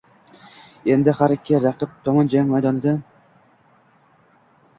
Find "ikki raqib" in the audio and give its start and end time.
1.35-1.93